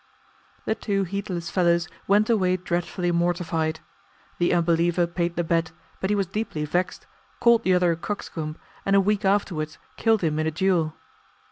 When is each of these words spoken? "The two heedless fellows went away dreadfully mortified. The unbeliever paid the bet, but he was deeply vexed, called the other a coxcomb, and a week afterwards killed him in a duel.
"The 0.65 0.73
two 0.73 1.03
heedless 1.03 1.51
fellows 1.51 1.87
went 2.07 2.27
away 2.27 2.57
dreadfully 2.57 3.11
mortified. 3.11 3.81
The 4.39 4.51
unbeliever 4.51 5.05
paid 5.05 5.35
the 5.35 5.43
bet, 5.43 5.71
but 5.99 6.09
he 6.09 6.15
was 6.15 6.25
deeply 6.25 6.65
vexed, 6.65 7.05
called 7.39 7.61
the 7.61 7.75
other 7.75 7.91
a 7.91 7.95
coxcomb, 7.95 8.57
and 8.83 8.95
a 8.95 8.99
week 8.99 9.25
afterwards 9.25 9.77
killed 9.97 10.23
him 10.23 10.39
in 10.39 10.47
a 10.47 10.51
duel. 10.51 10.95